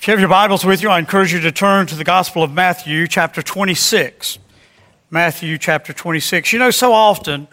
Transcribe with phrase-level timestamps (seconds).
[0.00, 2.42] If you have your Bibles with you, I encourage you to turn to the Gospel
[2.42, 4.38] of Matthew, chapter 26.
[5.10, 6.54] Matthew, chapter 26.
[6.54, 7.46] You know, so often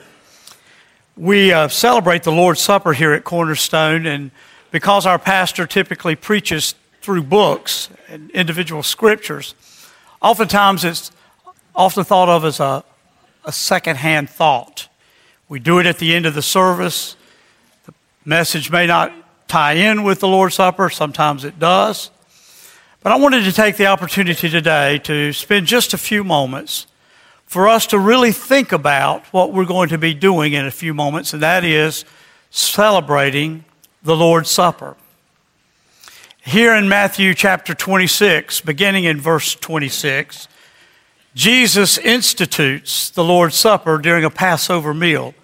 [1.18, 4.32] we uh, celebrate the Lord's Supper here at Cornerstone, and
[4.72, 9.54] because our pastor typically preaches through books and individual scriptures,
[10.22, 11.12] oftentimes it's
[11.76, 12.82] often thought of as a,
[13.44, 14.88] a secondhand thought.
[15.50, 17.18] We do it at the end of the service.
[17.86, 19.12] The message may not
[19.50, 22.10] tie in with the Lord's Supper, sometimes it does.
[23.02, 26.88] But I wanted to take the opportunity today to spend just a few moments
[27.46, 30.96] for us to really think about what we're going to be doing in a few
[30.96, 32.06] moments, and that is
[32.50, 33.64] celebrating
[34.02, 34.98] the Lord's Supper.
[36.42, 40.48] Here in Matthew chapter 26, beginning in verse 26,
[41.36, 45.36] Jesus institutes the Lord's Supper during a Passover meal.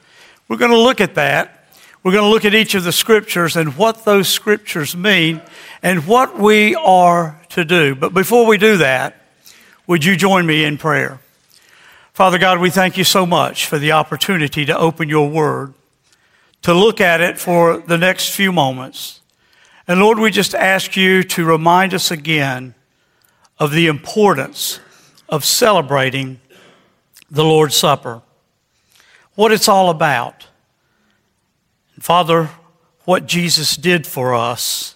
[0.48, 1.64] We're going to look at that
[2.04, 5.42] we're going to look at each of the scriptures and what those scriptures mean
[5.82, 7.96] and what we are to do.
[7.96, 9.16] But before we do that,
[9.88, 11.20] would you join me in prayer?
[12.14, 15.74] Father God, we thank you so much for the opportunity to open your word,
[16.62, 19.22] to look at it for the next few moments.
[19.88, 22.76] And Lord, we just ask you to remind us again
[23.60, 24.80] of the importance
[25.28, 26.40] of celebrating
[27.32, 28.22] the Lord's Supper,
[29.36, 30.48] what it's all about
[32.04, 32.50] Father,
[33.06, 34.96] what Jesus did for us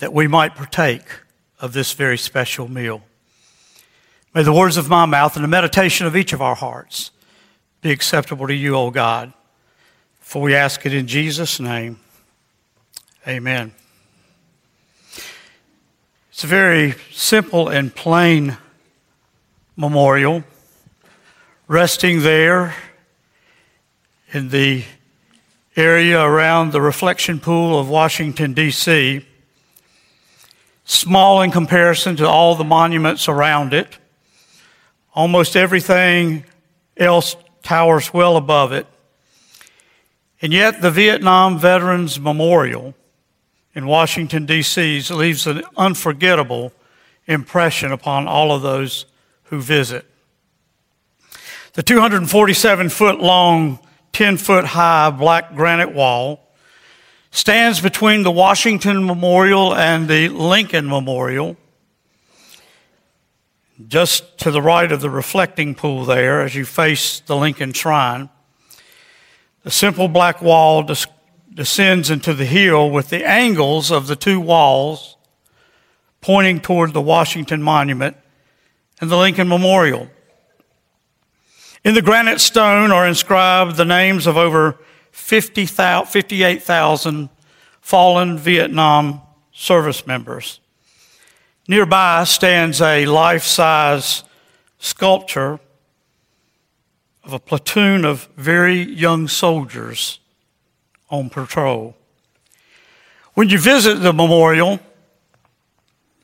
[0.00, 1.04] that we might partake
[1.60, 3.02] of this very special meal.
[4.34, 7.10] May the words of my mouth and the meditation of each of our hearts
[7.82, 9.32] be acceptable to you, O God.
[10.20, 11.98] For we ask it in Jesus' name.
[13.28, 13.72] Amen.
[16.30, 18.56] It's a very simple and plain
[19.76, 20.44] memorial
[21.68, 22.74] resting there
[24.32, 24.84] in the
[25.76, 29.26] area around the reflection pool of Washington, D.C.,
[30.90, 33.98] small in comparison to all the monuments around it.
[35.14, 36.44] Almost everything
[36.96, 38.86] else towers well above it.
[40.42, 42.94] And yet, the Vietnam Veterans Memorial
[43.74, 45.02] in Washington, D.C.
[45.10, 46.72] leaves an unforgettable
[47.26, 49.06] impression upon all of those
[49.44, 50.06] who visit.
[51.74, 53.78] The 247 foot long
[54.12, 56.49] 10 foot high black granite wall
[57.30, 61.56] stands between the Washington Memorial and the Lincoln Memorial.
[63.86, 68.28] Just to the right of the reflecting pool there, as you face the Lincoln Shrine,
[69.62, 71.06] the simple black wall des-
[71.52, 75.16] descends into the hill with the angles of the two walls
[76.20, 78.16] pointing toward the Washington Monument
[79.00, 80.10] and the Lincoln Memorial.
[81.82, 84.78] In the granite stone are inscribed the names of over
[85.12, 87.28] 50, 58,000
[87.80, 89.20] fallen Vietnam
[89.52, 90.60] service members.
[91.68, 94.24] Nearby stands a life size
[94.78, 95.60] sculpture
[97.24, 100.18] of a platoon of very young soldiers
[101.10, 101.96] on patrol.
[103.34, 104.80] When you visit the memorial,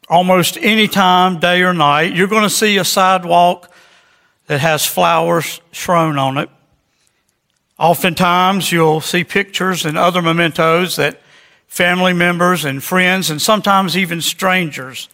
[0.08, 3.70] almost any time, day or night, you're going to see a sidewalk
[4.46, 6.50] that has flowers strewn on it.
[7.78, 11.20] Oftentimes, you'll see pictures and other mementos that
[11.66, 15.08] family members and friends, and sometimes even strangers,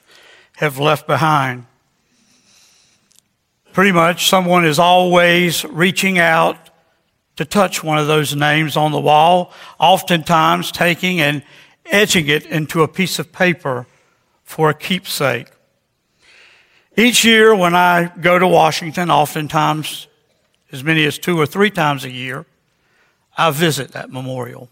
[0.56, 1.66] have left behind.
[3.72, 6.70] Pretty much, someone is always reaching out
[7.36, 11.42] to touch one of those names on the wall, oftentimes taking and
[11.86, 13.86] etching it into a piece of paper
[14.44, 15.48] for a keepsake.
[16.96, 20.06] Each year when I go to Washington, oftentimes
[20.70, 22.44] as many as two or three times a year,
[23.36, 24.68] I visit that memorial.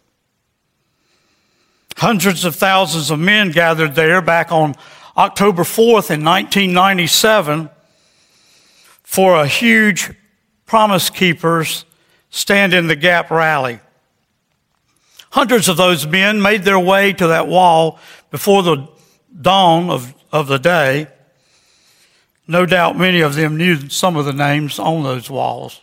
[1.97, 4.75] Hundreds of thousands of men gathered there back on
[5.17, 7.69] October 4th in 1997
[9.03, 10.13] for a huge
[10.67, 11.85] Promise Keepers
[12.31, 13.81] Stand in the Gap rally.
[15.33, 17.99] Hundreds of those men made their way to that wall
[18.31, 18.89] before the
[19.41, 21.09] dawn of, of the day
[22.51, 25.83] no doubt many of them knew some of the names on those walls.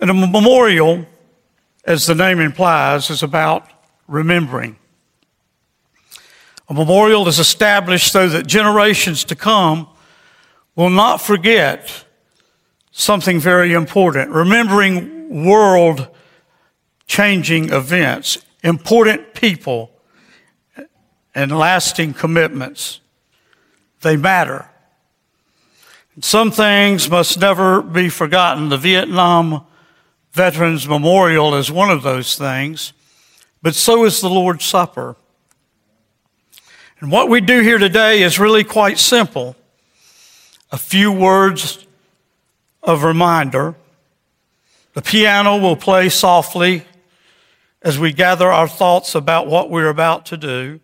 [0.00, 1.06] And a memorial,
[1.84, 3.68] as the name implies, is about
[4.06, 4.76] remembering.
[6.68, 9.88] A memorial is established so that generations to come
[10.76, 12.04] will not forget
[12.90, 14.30] something very important.
[14.30, 16.08] Remembering world
[17.06, 19.90] changing events, important people,
[21.34, 23.00] and lasting commitments.
[24.00, 24.68] They matter.
[26.20, 28.68] Some things must never be forgotten.
[28.68, 29.66] The Vietnam
[30.34, 32.92] Veterans Memorial is one of those things,
[33.62, 35.14] but so is the Lord's Supper.
[36.98, 39.54] And what we do here today is really quite simple.
[40.72, 41.86] A few words
[42.82, 43.76] of reminder.
[44.94, 46.82] The piano will play softly
[47.80, 50.80] as we gather our thoughts about what we're about to do.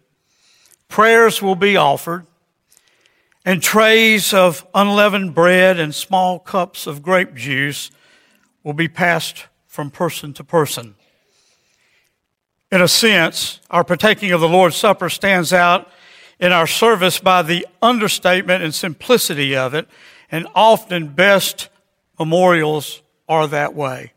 [0.86, 2.24] Prayers will be offered,
[3.44, 7.90] and trays of unleavened bread and small cups of grape juice
[8.62, 10.94] will be passed from person to person.
[12.72, 15.90] In a sense, our partaking of the Lord's Supper stands out
[16.38, 19.88] in our service by the understatement and simplicity of it,
[20.30, 21.68] and often best
[22.18, 24.12] memorials are that way.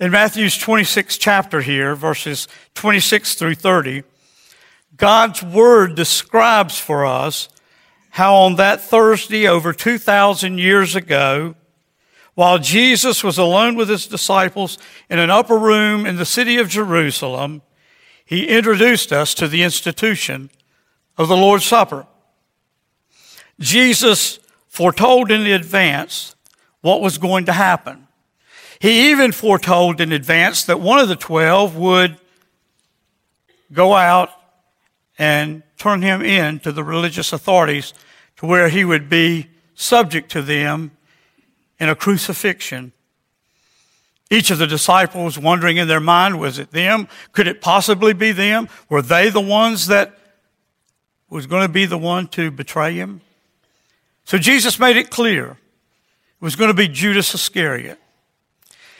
[0.00, 4.04] In Matthew's 26th chapter here, verses 26 through 30,
[4.96, 7.48] God's word describes for us
[8.10, 11.54] how on that Thursday over 2,000 years ago,
[12.38, 14.78] while Jesus was alone with his disciples
[15.10, 17.62] in an upper room in the city of Jerusalem,
[18.24, 20.48] he introduced us to the institution
[21.16, 22.06] of the Lord's Supper.
[23.58, 24.38] Jesus
[24.68, 26.36] foretold in advance
[26.80, 28.06] what was going to happen.
[28.78, 32.20] He even foretold in advance that one of the twelve would
[33.72, 34.30] go out
[35.18, 37.94] and turn him in to the religious authorities
[38.36, 40.92] to where he would be subject to them
[41.78, 42.92] in a crucifixion.
[44.30, 47.08] Each of the disciples wondering in their mind, was it them?
[47.32, 48.68] Could it possibly be them?
[48.88, 50.18] Were they the ones that
[51.30, 53.22] was going to be the one to betray him?
[54.24, 57.98] So Jesus made it clear it was going to be Judas Iscariot.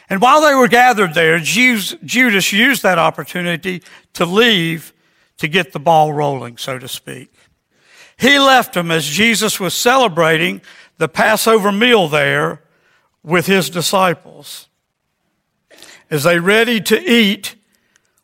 [0.09, 3.83] And while they were gathered there, Judas used that opportunity
[4.13, 4.91] to leave
[5.37, 7.31] to get the ball rolling, so to speak.
[8.17, 10.61] He left them as Jesus was celebrating
[10.97, 12.63] the Passover meal there
[13.23, 14.67] with his disciples.
[16.09, 17.55] As they ready to eat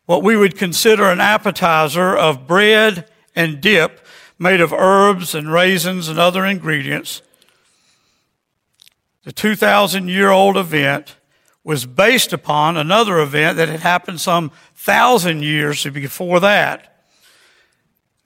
[0.06, 4.06] what we would consider an appetizer of bread and dip
[4.38, 7.22] made of herbs and raisins and other ingredients,
[9.24, 11.16] the 2,000 year old event
[11.64, 17.02] was based upon another event that had happened some thousand years before that.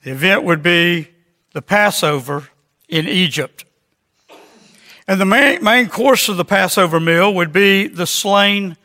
[0.04, 1.07] The event would be
[1.54, 2.50] the Passover
[2.89, 3.63] in Egypt.
[5.09, 8.77] And the main, main course of the Passover meal would be the slain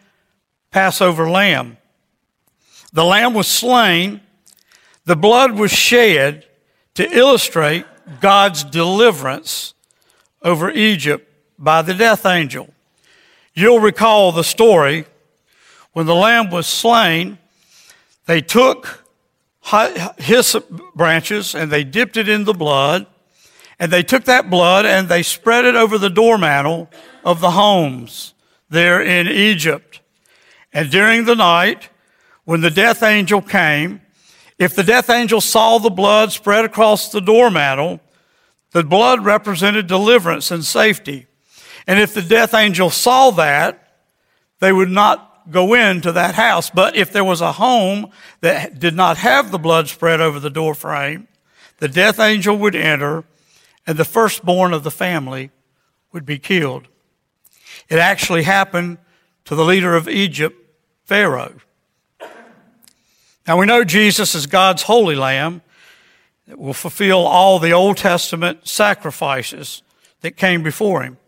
[0.71, 1.77] Passover lamb.
[2.95, 4.23] The lamb was slain,
[5.05, 6.47] the blood was shed
[6.95, 7.85] to illustrate
[8.23, 9.75] God's deliverance
[10.41, 12.71] over Egypt by the death angel.
[13.53, 15.05] You'll recall the story
[15.93, 17.37] when the lamb was slain,
[18.25, 19.05] they took
[20.17, 23.07] hyssop branches and they dipped it in the blood,
[23.79, 26.89] and they took that blood and they spread it over the doormantle
[27.25, 28.35] of the homes
[28.69, 30.01] there in Egypt.
[30.73, 31.91] And during the night,
[32.45, 34.01] when the death angel came,
[34.59, 38.01] if the death angel saw the blood spread across the doormantle,
[38.73, 41.27] the blood represented deliverance and safety.
[41.87, 43.81] And if the death angel saw that,
[44.61, 46.71] they would not go into that house.
[46.71, 48.11] But if there was a home
[48.41, 51.29] that did not have the blood spread over the door frame,
[51.79, 53.25] the death angel would enter
[53.87, 55.51] and the firstborn of the family
[56.13, 56.89] would be killed.
[57.89, 58.99] It actually happened
[59.45, 60.57] to the leader of Egypt,
[61.05, 61.55] Pharaoh.
[63.47, 65.61] Now we know Jesus is God's holy lamb
[66.47, 69.83] that will fulfill all the Old Testament sacrifices
[70.23, 71.19] that came before him.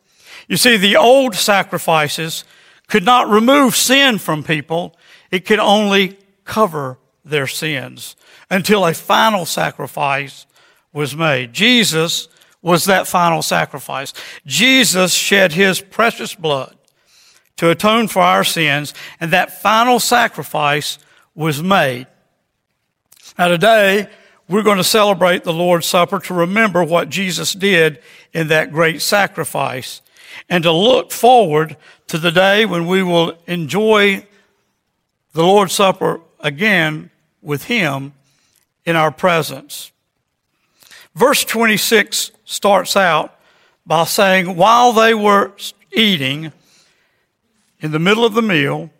[0.48, 2.44] You see, the old sacrifices
[2.86, 4.96] could not remove sin from people.
[5.30, 8.16] It could only cover their sins
[8.48, 10.46] until a final sacrifice
[10.92, 11.52] was made.
[11.52, 12.28] Jesus
[12.66, 14.12] was that final sacrifice.
[14.44, 16.76] Jesus shed his precious blood
[17.58, 20.98] to atone for our sins, and that final sacrifice
[21.32, 22.08] was made.
[23.38, 24.08] Now today,
[24.48, 28.00] we're going to celebrate the Lord's Supper to remember what Jesus did
[28.32, 30.02] in that great sacrifice
[30.48, 31.76] and to look forward
[32.08, 34.26] to the day when we will enjoy
[35.34, 38.12] the Lord's Supper again with Him
[38.84, 39.92] in our presence.
[41.14, 43.38] Verse 26 starts out
[43.84, 45.52] by saying, while they were
[45.92, 46.52] eating
[47.80, 48.90] in the middle of the meal,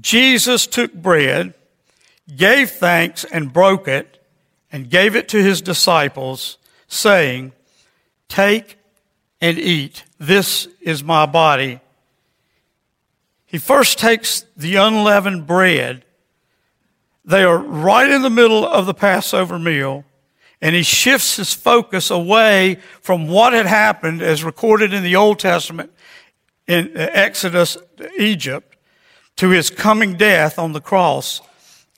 [0.00, 1.52] Jesus took bread,
[2.34, 4.24] gave thanks, and broke it,
[4.72, 6.56] and gave it to his disciples,
[6.88, 7.52] saying,
[8.28, 8.78] Take
[9.40, 10.04] and eat.
[10.18, 11.80] This is my body.
[13.44, 16.04] He first takes the unleavened bread.
[17.24, 20.04] They are right in the middle of the Passover meal,
[20.64, 25.38] and he shifts his focus away from what had happened as recorded in the Old
[25.38, 25.92] Testament
[26.66, 27.76] in Exodus,
[28.18, 28.74] Egypt,
[29.36, 31.42] to his coming death on the cross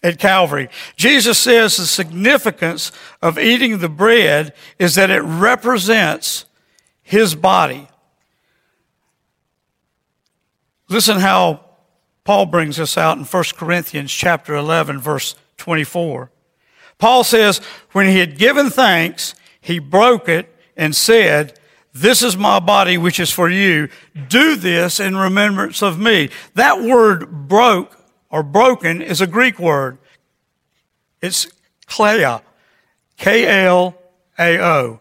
[0.03, 0.69] at Calvary.
[0.97, 2.91] Jesus says the significance
[3.23, 6.45] of eating the bread is that it represents
[7.05, 7.87] his body.
[10.89, 11.61] Listen how
[12.25, 16.33] Paul brings this out in 1 Corinthians chapter 11 verse 24.
[16.99, 17.59] Paul says,
[17.93, 21.59] when he had given thanks, he broke it and said,
[21.93, 23.89] this is my body, which is for you.
[24.29, 26.29] Do this in remembrance of me.
[26.55, 27.99] That word broke
[28.29, 29.97] or broken is a Greek word.
[31.23, 31.47] It's
[31.87, 32.43] klao.
[33.17, 35.01] K-L-A-O.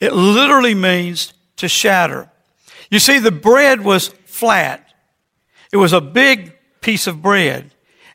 [0.00, 2.28] It literally means to shatter.
[2.90, 4.92] You see, the bread was flat.
[5.72, 7.70] It was a big piece of bread.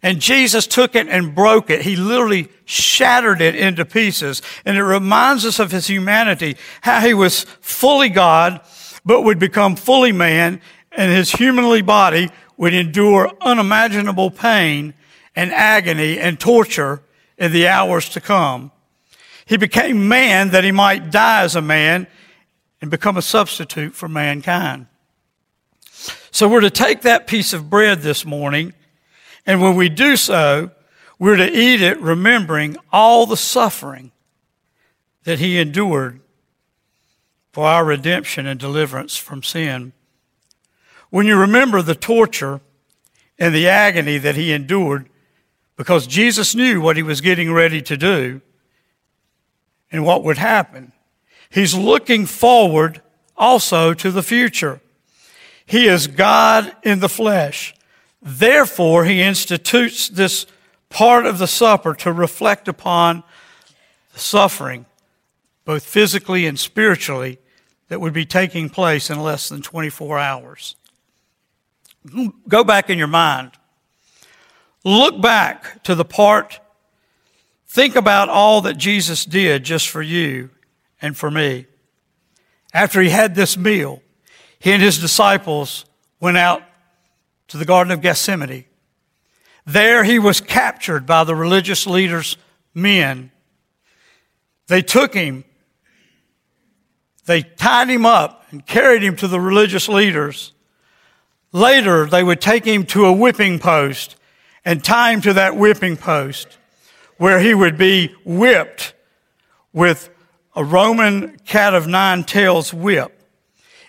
[0.08, 1.82] And Jesus took it and broke it.
[1.82, 4.42] He literally shattered it into pieces.
[4.64, 8.62] And it reminds us of his humanity, how he was fully God,
[9.04, 10.62] but would become fully man,
[10.94, 14.94] and his humanly body would endure unimaginable pain
[15.36, 17.02] and agony and torture
[17.38, 18.72] in the hours to come.
[19.46, 22.08] He became man that he might die as a man
[22.80, 24.88] and become a substitute for mankind.
[26.32, 28.74] So we're to take that piece of bread this morning
[29.48, 30.72] and when we do so,
[31.18, 34.12] we're to eat it remembering all the suffering
[35.24, 36.20] that he endured
[37.54, 39.94] for our redemption and deliverance from sin.
[41.10, 42.60] When you remember the torture
[43.40, 45.10] and the agony that he endured,
[45.78, 48.42] because Jesus knew what he was getting ready to do
[49.92, 50.92] and what would happen,
[51.50, 53.02] he's looking forward
[53.38, 54.82] also to the future.
[55.66, 57.74] He is God in the flesh.
[58.30, 60.46] Therefore, he institutes this
[60.90, 63.24] part of the supper to reflect upon
[64.12, 64.86] the suffering,
[65.64, 67.40] both physically and spiritually,
[67.88, 70.76] that would be taking place in less than 24 hours.
[72.50, 73.52] Go back in your mind.
[74.84, 76.60] Look back to the part,
[77.66, 80.50] think about all that Jesus did just for you
[81.02, 81.66] and for me.
[82.74, 84.02] After he had this meal,
[84.60, 85.86] he and his disciples
[86.20, 86.62] went out
[87.50, 88.66] to the Garden of Gethsemane.
[89.66, 92.38] There he was captured by the religious leaders'
[92.74, 93.32] men.
[94.68, 95.44] They took him,
[97.26, 100.54] they tied him up and carried him to the religious leaders.
[101.52, 104.16] Later, they would take him to a whipping post
[104.64, 106.58] and tie him to that whipping post
[107.18, 108.94] where he would be whipped
[109.74, 110.10] with
[110.56, 113.14] a Roman cat of nine tails whip.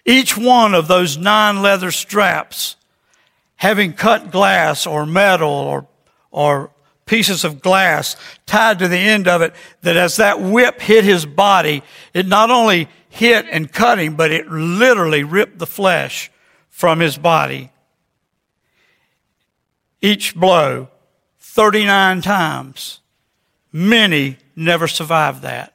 [0.05, 2.77] Each one of those nine leather straps
[3.59, 5.87] having cut glass or metal or,
[6.31, 6.71] or
[7.07, 11.27] pieces of glass tied to the end of it, that as that whip hit his
[11.27, 11.83] body,
[12.15, 16.31] it not only hit and cut him, but it literally ripped the flesh
[16.69, 17.71] from his body.
[20.01, 20.89] Each blow,
[21.41, 23.01] 39 times.
[23.73, 25.75] Many never survived that.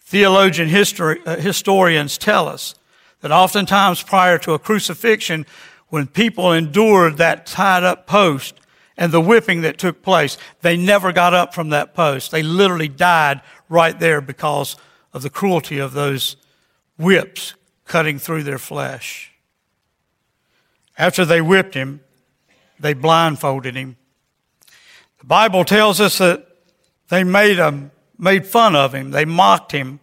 [0.00, 2.74] Theologian history, uh, historians tell us
[3.20, 5.44] that oftentimes prior to a crucifixion,
[5.88, 8.54] when people endured that tied up post
[8.96, 12.30] and the whipping that took place, they never got up from that post.
[12.30, 14.76] They literally died right there because
[15.12, 16.36] of the cruelty of those
[16.98, 17.54] whips
[17.86, 19.32] cutting through their flesh.
[20.98, 22.00] After they whipped him,
[22.78, 23.96] they blindfolded him.
[25.20, 26.46] The Bible tells us that
[27.08, 29.10] they made him, made fun of him.
[29.10, 30.00] They mocked him.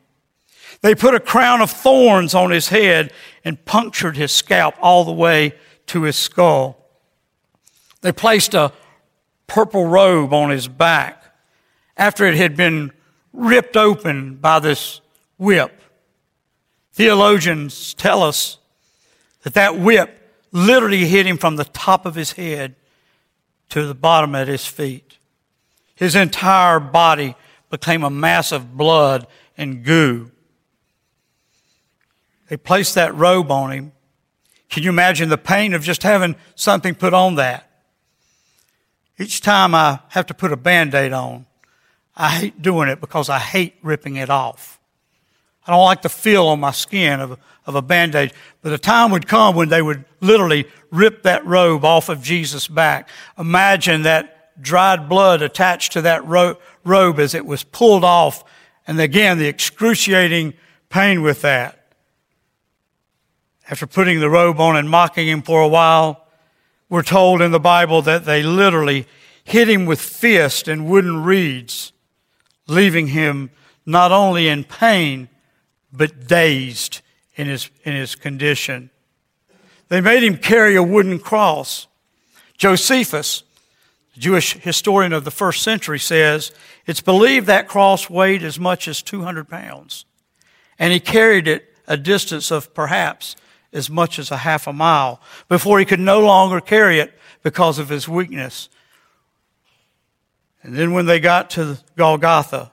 [0.81, 3.11] They put a crown of thorns on his head
[3.43, 5.53] and punctured his scalp all the way
[5.87, 6.77] to his skull.
[8.01, 8.71] They placed a
[9.47, 11.23] purple robe on his back
[11.97, 12.91] after it had been
[13.33, 15.01] ripped open by this
[15.37, 15.81] whip.
[16.93, 18.57] Theologians tell us
[19.43, 22.75] that that whip literally hit him from the top of his head
[23.69, 25.17] to the bottom of his feet.
[25.95, 27.35] His entire body
[27.69, 29.27] became a mass of blood
[29.57, 30.31] and goo.
[32.49, 33.91] They placed that robe on him
[34.69, 37.69] can you imagine the pain of just having something put on that?
[39.17, 41.45] Each time I have to put a band-aid on,
[42.15, 44.79] I hate doing it because I hate ripping it off.
[45.65, 48.33] I don't like the feel on my skin of, of a band-aid.
[48.61, 52.67] But the time would come when they would literally rip that robe off of Jesus'
[52.67, 53.09] back.
[53.37, 58.43] Imagine that dried blood attached to that ro- robe as it was pulled off.
[58.87, 60.53] And again, the excruciating
[60.89, 61.74] pain with that
[63.69, 66.27] after putting the robe on and mocking him for a while,
[66.89, 69.07] we're told in the Bible that they literally
[69.43, 71.91] hit him with fists and wooden reeds,
[72.67, 73.49] leaving him
[73.85, 75.29] not only in pain,
[75.91, 77.01] but dazed
[77.35, 78.89] in his, in his condition.
[79.87, 81.87] They made him carry a wooden cross.
[82.57, 83.43] Josephus,
[84.13, 86.51] The Jewish historian of the first century says
[86.85, 90.05] it's believed that cross weighed as much as 200 pounds,
[90.77, 93.35] and he carried it a distance of perhaps
[93.75, 97.13] as much as a half a mile before he could no longer carry it
[97.43, 98.69] because of his weakness.
[100.63, 102.71] And then when they got to Golgotha,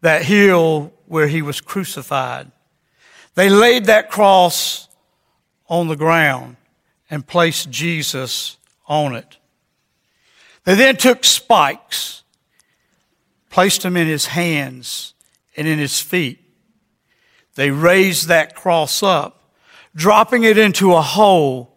[0.00, 2.50] that hill where he was crucified,
[3.34, 4.88] they laid that cross
[5.68, 6.56] on the ground
[7.10, 9.36] and placed Jesus on it.
[10.64, 12.22] They then took spikes,
[13.50, 15.14] placed them in his hands
[15.56, 16.40] and in his feet.
[17.56, 19.45] They raised that cross up,
[19.96, 21.72] dropping it into a hole,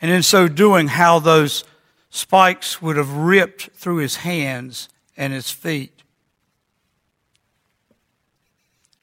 [0.00, 1.62] and in so doing, how those
[2.10, 6.02] spikes would have ripped through his hands and his feet.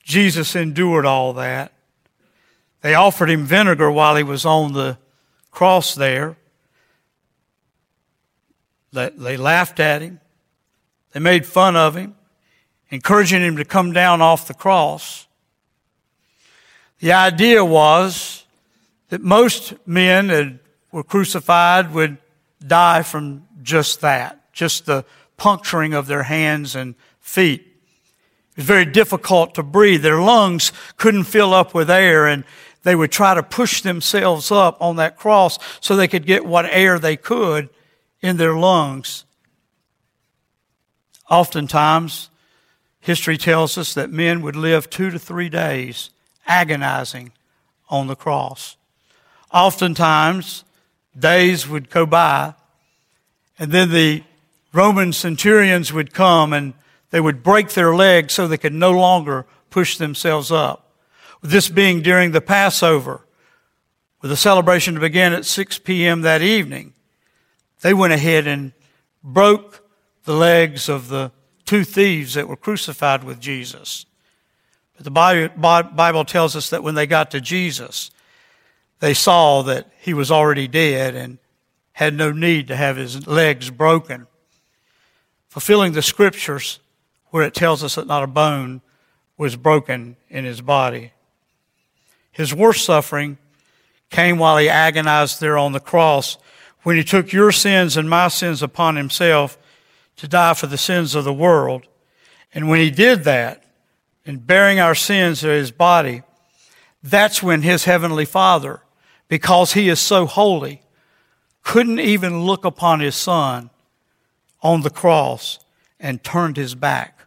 [0.04, 1.72] Jesus endured all that.
[2.82, 4.98] They offered him vinegar while he was on the
[5.52, 6.36] cross there.
[8.92, 10.22] They laughed at him.
[11.12, 12.16] They made fun of him,
[12.90, 15.28] encouraging him to come down off the cross.
[17.00, 18.45] The idea was
[19.10, 20.60] that most men that
[20.92, 22.18] were crucified would
[22.66, 25.06] die from just that, just the
[25.38, 27.62] puncturing of their hands and feet.
[28.52, 30.02] It was very difficult to breathe.
[30.02, 32.46] Their lungs couldn't fill up with air and
[32.84, 36.66] they would try to push themselves up on that cross so they could get what
[36.66, 37.70] air they could
[38.22, 39.26] in their lungs.
[41.30, 42.30] Oftentimes,
[43.00, 46.12] history tells us that men would live two to three days
[46.48, 47.32] agonizing
[47.90, 48.78] on the cross.
[49.56, 50.64] Oftentimes,
[51.18, 52.54] days would go by,
[53.58, 54.24] and then the
[54.72, 56.74] Roman centurions would come and
[57.10, 60.86] they would break their legs so they could no longer push themselves up
[61.50, 63.22] this being during the Passover,
[64.22, 66.22] with the celebration to begin at 6 p.m.
[66.22, 66.94] that evening,
[67.82, 68.74] they went ahead and
[69.24, 69.88] broke
[70.24, 71.32] the legs of the
[71.66, 74.06] two thieves that were crucified with Jesus.
[74.96, 78.10] But the Bible tells us that when they got to Jesus,
[79.00, 81.38] they saw that he was already dead and
[81.94, 84.28] had no need to have his legs broken.
[85.48, 86.80] Fulfilling the scriptures
[87.30, 88.82] where it tells us that not a bone
[89.38, 91.12] was broken in his body.
[92.32, 93.38] His worst suffering
[94.10, 96.38] came while he agonized there on the cross
[96.84, 99.58] when he took your sins and my sins upon himself
[100.18, 101.88] to die for the sins of the world.
[102.54, 103.64] And when he did that,
[104.26, 106.24] in bearing our sins in his body,
[107.04, 108.82] that's when his heavenly Father,
[109.28, 110.82] because he is so holy,
[111.64, 113.70] couldn't even look upon his son
[114.62, 115.60] on the cross
[116.00, 117.22] and turned his back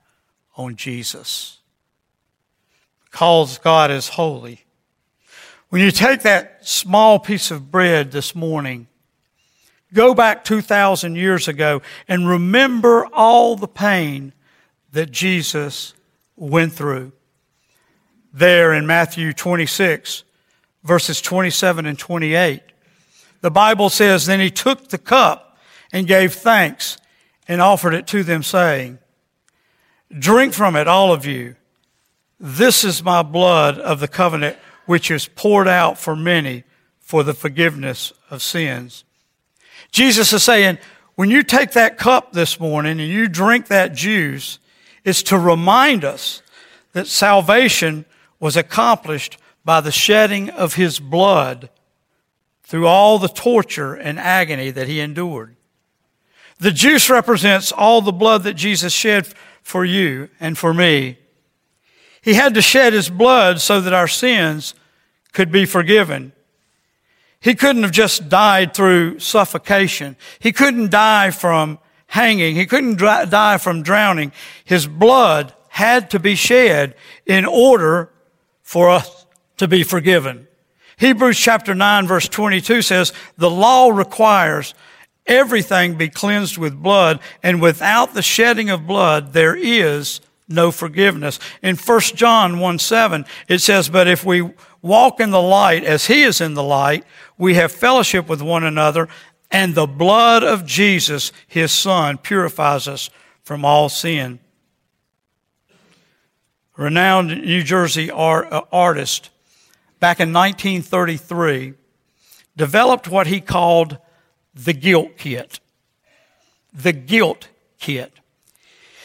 [0.56, 1.58] on Jesus.
[3.10, 4.64] Because God is holy,
[5.70, 8.86] when you take that small piece of bread this morning,
[9.92, 14.32] go back 2,000 years ago and remember all the pain
[14.92, 15.94] that Jesus
[16.36, 17.12] went through.
[18.32, 20.24] There in Matthew 26,
[20.82, 22.62] verses 27 and 28,
[23.40, 25.58] the Bible says, Then he took the cup
[25.92, 26.98] and gave thanks
[27.46, 28.98] and offered it to them, saying,
[30.16, 31.56] Drink from it, all of you.
[32.40, 36.64] This is my blood of the covenant which is poured out for many
[37.00, 39.04] for the forgiveness of sins.
[39.90, 40.78] Jesus is saying,
[41.14, 44.58] when you take that cup this morning and you drink that juice,
[45.04, 46.42] it's to remind us
[46.92, 48.04] that salvation
[48.38, 49.37] was accomplished
[49.68, 51.68] by the shedding of his blood
[52.62, 55.54] through all the torture and agony that he endured.
[56.58, 59.28] The juice represents all the blood that Jesus shed
[59.60, 61.18] for you and for me.
[62.22, 64.72] He had to shed his blood so that our sins
[65.34, 66.32] could be forgiven.
[67.38, 70.16] He couldn't have just died through suffocation.
[70.38, 72.56] He couldn't die from hanging.
[72.56, 74.32] He couldn't die from drowning.
[74.64, 76.94] His blood had to be shed
[77.26, 78.10] in order
[78.62, 79.17] for us
[79.58, 80.48] to be forgiven.
[80.96, 84.74] Hebrews chapter 9 verse 22 says, the law requires
[85.28, 91.38] everything be cleansed with blood, and without the shedding of blood, there is no forgiveness.
[91.62, 94.50] In 1 John 1 7, it says, But if we
[94.82, 97.04] walk in the light as he is in the light,
[97.36, 99.08] we have fellowship with one another,
[99.50, 103.10] and the blood of Jesus, his son, purifies us
[103.42, 104.40] from all sin.
[106.76, 109.30] Renowned New Jersey art, uh, artist
[110.00, 111.74] back in 1933
[112.56, 113.98] developed what he called
[114.54, 115.60] the guilt kit.
[116.72, 118.12] The guilt kit.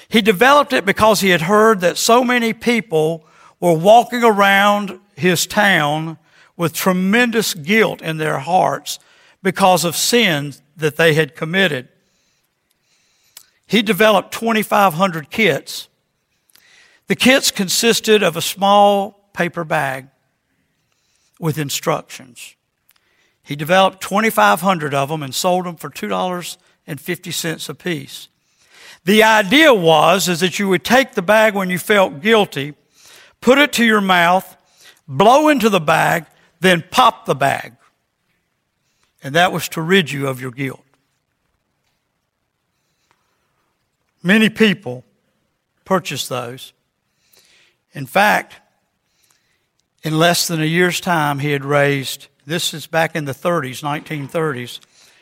[0.10, 3.26] He developed it because he had heard that so many people
[3.60, 6.18] were walking around his town
[6.58, 9.00] with tremendous guilt in their hearts
[9.42, 11.90] because of sins that they had committed.
[13.66, 15.88] he developed 2,500 kits.
[17.08, 20.10] The kits consisted of a small paper bag
[21.44, 22.56] with instructions.
[23.44, 28.30] He developed 2,500 of them and sold them for $2.50 a piece.
[29.04, 32.76] The idea was is that you would take the bag when you felt guilty,
[33.42, 34.56] put it to your mouth,
[35.06, 36.28] blow into the bag,
[36.62, 37.74] then pop the bag.
[39.22, 40.86] And that was to rid you of your guilt.
[44.24, 45.04] Many people
[45.84, 46.72] purchased those.
[47.92, 48.62] In fact,
[50.04, 53.82] in less than a year's time, he had raised, this is back in the 30s,
[53.82, 54.80] 1930s,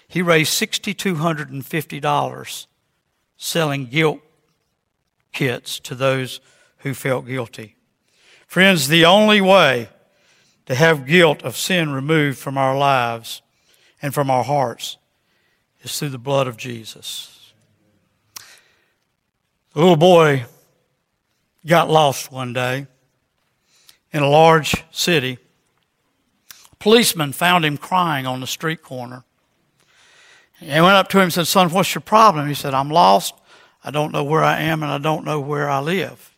[0.08, 2.68] he raised $6,250
[3.38, 4.20] selling guilt
[5.32, 6.42] kits to those
[6.80, 7.76] who felt guilty.
[8.48, 9.90] Friends, the only way
[10.66, 13.42] to have guilt of sin removed from our lives
[14.02, 14.98] and from our hearts
[15.82, 17.54] is through the blood of Jesus.
[19.74, 20.46] The little boy
[21.66, 22.88] got lost one day
[24.14, 25.38] in a large city.
[26.72, 29.24] A policeman found him crying on the street corner.
[30.60, 32.48] He went up to him and said, Son, what's your problem?
[32.48, 33.34] He said, I'm lost.
[33.84, 36.36] I don't know where I am and I don't know where I live.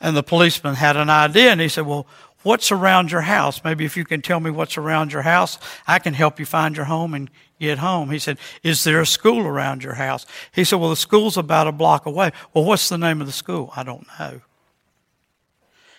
[0.00, 2.06] And the policeman had an idea and he said, Well,
[2.42, 3.62] what's around your house?
[3.62, 6.76] Maybe if you can tell me what's around your house, I can help you find
[6.76, 8.10] your home and get home.
[8.10, 10.24] He said, Is there a school around your house?
[10.52, 12.32] He said, Well, the school's about a block away.
[12.54, 13.70] Well, what's the name of the school?
[13.76, 14.40] I don't know.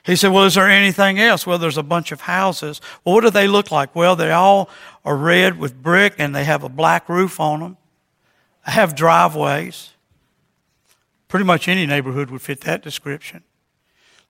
[0.04, 1.46] He said, Well, is there anything else?
[1.46, 2.82] Well, there's a bunch of houses.
[3.04, 3.96] Well, what do they look like?
[3.96, 4.70] Well, they all
[5.06, 7.78] are red with brick and they have a black roof on them.
[8.66, 9.92] They have driveways.
[11.28, 13.44] Pretty much any neighborhood would fit that description.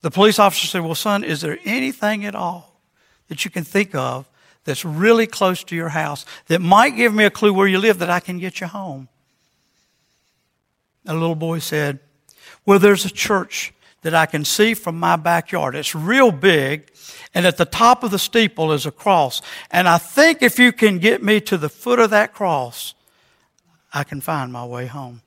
[0.01, 2.81] The police officer said, Well, son, is there anything at all
[3.27, 4.27] that you can think of
[4.65, 7.99] that's really close to your house that might give me a clue where you live
[7.99, 9.07] that I can get you home?
[11.07, 11.99] A little boy said,
[12.65, 15.75] Well, there's a church that I can see from my backyard.
[15.75, 16.91] It's real big,
[17.33, 19.41] and at the top of the steeple is a cross.
[19.69, 22.95] And I think if you can get me to the foot of that cross,
[23.93, 25.21] I can find my way home.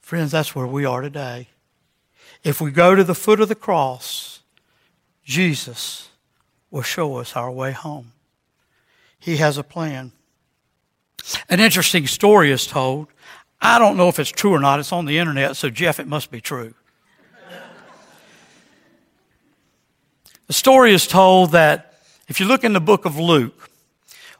[0.00, 1.48] Friends, that's where we are today.
[2.42, 4.40] If we go to the foot of the cross,
[5.24, 6.08] Jesus
[6.70, 8.12] will show us our way home.
[9.18, 10.12] He has a plan.
[11.48, 13.08] An interesting story is told
[13.60, 14.80] I don't know if it's true or not.
[14.80, 16.74] It's on the internet, so Jeff, it must be true.
[20.46, 21.94] the story is told that
[22.28, 23.70] if you look in the book of Luke,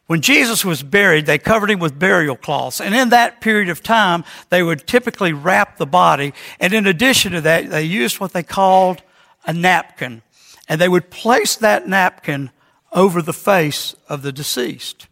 [0.06, 2.80] when Jesus was buried, they covered him with burial cloths.
[2.80, 6.34] And in that period of time, they would typically wrap the body.
[6.58, 9.02] And in addition to that, they used what they called
[9.46, 10.22] a napkin.
[10.68, 12.50] And they would place that napkin
[12.92, 15.06] over the face of the deceased.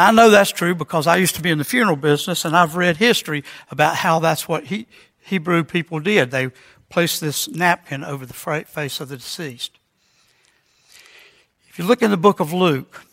[0.00, 2.56] Now, I know that's true because I used to be in the funeral business and
[2.56, 4.86] I've read history about how that's what he,
[5.18, 6.30] Hebrew people did.
[6.30, 6.48] They
[6.88, 9.78] placed this napkin over the face of the deceased.
[11.68, 13.04] If you look in the book of Luke,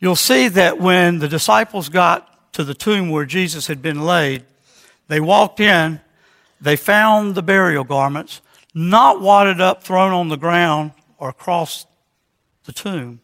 [0.00, 4.44] you'll see that when the disciples got to the tomb where Jesus had been laid,
[5.08, 5.98] they walked in,
[6.60, 8.42] they found the burial garments,
[8.74, 11.86] not wadded up, thrown on the ground, or across
[12.64, 13.21] the tomb.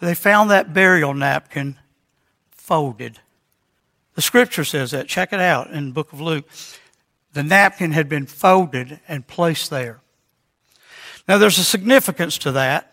[0.00, 1.76] They found that burial napkin
[2.50, 3.20] folded.
[4.14, 5.08] The scripture says that.
[5.08, 6.48] Check it out in the book of Luke.
[7.32, 10.00] The napkin had been folded and placed there.
[11.26, 12.92] Now, there's a significance to that.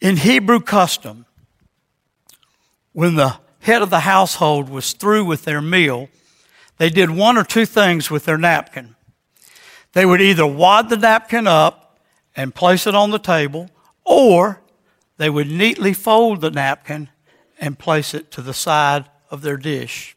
[0.00, 1.26] In Hebrew custom,
[2.92, 6.08] when the head of the household was through with their meal,
[6.78, 8.94] they did one or two things with their napkin.
[9.92, 11.98] They would either wad the napkin up
[12.36, 13.70] and place it on the table,
[14.04, 14.60] or
[15.16, 17.08] they would neatly fold the napkin
[17.58, 20.16] and place it to the side of their dish.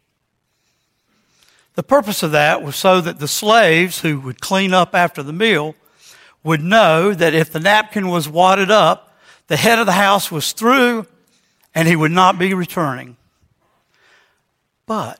[1.76, 5.32] The purpose of that was so that the slaves who would clean up after the
[5.32, 5.76] meal
[6.44, 10.52] would know that if the napkin was wadded up, the head of the house was
[10.52, 11.08] through
[11.74, 13.16] and he would not be returning.
[14.86, 15.20] But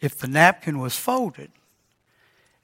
[0.00, 1.50] if the napkin was folded,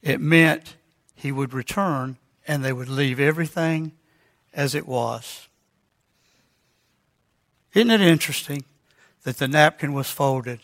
[0.02, 0.76] it meant
[1.14, 3.92] he would return and they would leave everything
[4.52, 5.48] as it was.
[7.72, 8.64] Isn't it interesting
[9.22, 10.60] that the napkin was folded?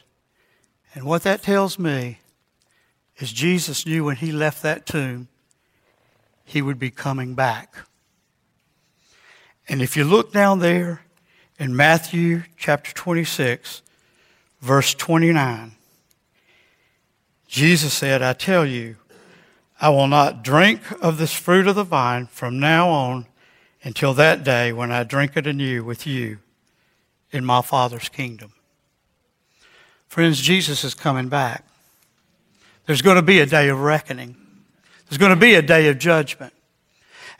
[0.94, 2.18] And what that tells me
[3.18, 5.28] is Jesus knew when he left that tomb,
[6.44, 7.74] he would be coming back.
[9.68, 11.02] And if you look down there
[11.58, 13.82] in Matthew chapter 26,
[14.60, 15.72] verse 29,
[17.46, 18.96] Jesus said, I tell you,
[19.80, 23.26] I will not drink of this fruit of the vine from now on
[23.82, 26.38] until that day when I drink it anew with you
[27.36, 28.52] in my Father's kingdom.
[30.08, 31.64] Friends, Jesus is coming back.
[32.86, 34.36] There's going to be a day of reckoning.
[35.08, 36.52] There's going to be a day of judgment.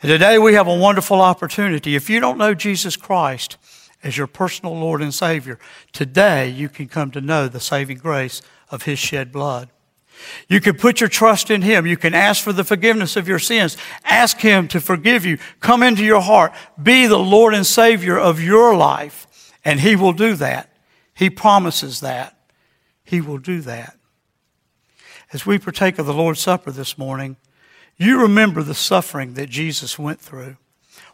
[0.01, 1.95] And today we have a wonderful opportunity.
[1.95, 3.57] If you don't know Jesus Christ
[4.03, 5.57] as your personal Lord and Savior,
[5.91, 9.69] today you can come to know the saving grace of His shed blood.
[10.47, 11.85] You can put your trust in Him.
[11.85, 13.77] You can ask for the forgiveness of your sins.
[14.03, 15.37] Ask Him to forgive you.
[15.59, 16.53] Come into your heart.
[16.81, 19.26] Be the Lord and Savior of your life.
[19.67, 20.69] And He will do that.
[21.13, 22.37] He promises that.
[23.03, 23.97] He will do that.
[25.33, 27.35] As we partake of the Lord's Supper this morning,
[27.97, 30.55] you remember the suffering that Jesus went through,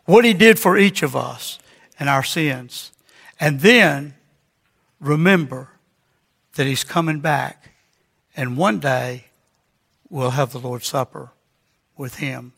[0.05, 1.57] what he did for each of us
[1.97, 2.91] and our sins.
[3.39, 4.13] And then
[4.99, 5.69] remember
[6.53, 7.71] that he's coming back,
[8.37, 9.29] and one day
[10.11, 11.31] we'll have the Lord's Supper
[11.97, 12.53] with him.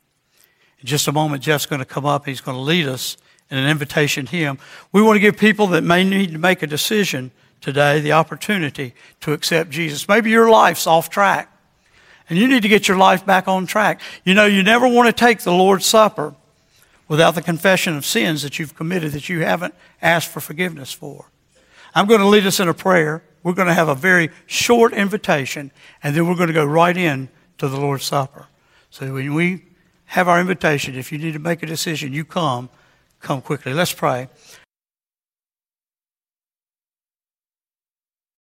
[0.81, 2.25] In just a moment, Jeff's going to come up.
[2.25, 3.15] He's going to lead us
[3.49, 4.57] in an invitation hymn.
[4.91, 7.31] We want to give people that may need to make a decision
[7.61, 10.07] today the opportunity to accept Jesus.
[10.07, 11.51] Maybe your life's off track.
[12.29, 14.01] And you need to get your life back on track.
[14.23, 16.35] You know, you never want to take the Lord's Supper
[17.07, 21.29] without the confession of sins that you've committed that you haven't asked for forgiveness for.
[21.93, 23.23] I'm going to lead us in a prayer.
[23.43, 26.97] We're going to have a very short invitation, and then we're going to go right
[26.97, 27.29] in
[27.59, 28.47] to the Lord's Supper.
[28.89, 29.65] So when we
[30.05, 32.69] have our invitation, if you need to make a decision, you come,
[33.25, 33.73] come quickly.
[33.73, 34.29] Let's pray.